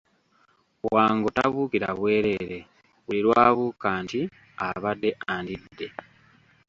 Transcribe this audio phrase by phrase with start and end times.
[0.93, 2.59] Wango tabuukira bwereere,
[3.03, 4.21] buli lwabuuka nti
[4.67, 5.87] abadde andidde.